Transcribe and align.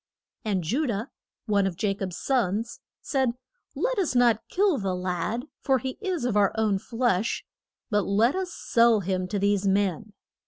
]And 0.43 0.63
Ju 0.63 0.87
dah 0.87 1.05
one 1.45 1.67
of 1.67 1.75
Ja 1.83 1.93
cob's 1.93 2.17
sons 2.17 2.79
said, 3.03 3.33
Let 3.75 3.99
us 3.99 4.15
not 4.15 4.41
kill 4.49 4.79
the 4.79 4.95
lad, 4.95 5.45
for 5.61 5.77
he 5.77 5.99
is 6.01 6.25
of 6.25 6.35
our 6.35 6.51
own 6.55 6.79
flesh, 6.79 7.45
but 7.91 8.07
let 8.07 8.35
us 8.35 8.51
sell 8.51 9.01
him 9.01 9.27
to 9.27 9.37
these 9.37 9.67
men. 9.67 10.13